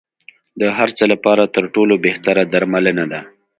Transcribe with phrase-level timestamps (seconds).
[0.61, 3.21] د هر څه لپاره تر ټولو بهتره درملنه ده.